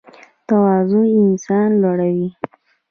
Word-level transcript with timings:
تواضع 0.47 1.03
انسان 1.25 1.69
لوړوي 1.81 2.27